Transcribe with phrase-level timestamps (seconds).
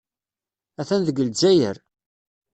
[0.81, 1.77] Atan deg Lezzayer.